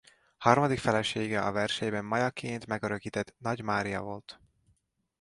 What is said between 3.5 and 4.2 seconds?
Mária